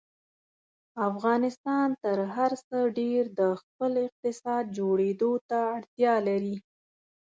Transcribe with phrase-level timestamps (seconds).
[1.09, 6.55] افغانستان تر هر څه ډېر د خپل اقتصاد جوړېدو ته اړتیا لري.